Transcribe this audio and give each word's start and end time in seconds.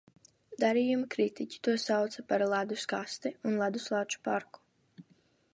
"Darījuma 0.61 1.09
kritiķi 1.15 1.59
to 1.67 1.75
sauca 1.83 2.25
par 2.33 2.45
"ledus 2.55 2.89
kasti" 2.95 3.35
un 3.51 3.63
"leduslāču 3.65 4.27
parku"." 4.31 4.65